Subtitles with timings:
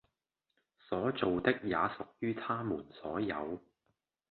[0.79, 3.61] 所造的也屬於它們所有